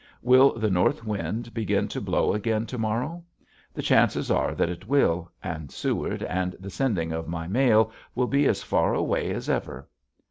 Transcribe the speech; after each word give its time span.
Will 0.23 0.57
the 0.57 0.71
north 0.71 1.05
wind 1.05 1.53
begin 1.53 1.87
to 1.89 2.01
blow 2.01 2.33
again 2.33 2.65
to 2.65 2.79
morrow? 2.79 3.23
The 3.71 3.83
chances 3.83 4.31
are 4.31 4.55
that 4.55 4.67
it 4.67 4.87
will 4.87 5.31
and 5.43 5.71
Seward 5.71 6.23
and 6.23 6.55
the 6.59 6.71
sending 6.71 7.11
of 7.11 7.27
my 7.27 7.45
mail 7.47 7.91
will 8.15 8.25
be 8.25 8.47
as 8.47 8.63
far 8.63 8.95
away 8.95 9.29
as 9.29 9.47
ever. 9.47 9.87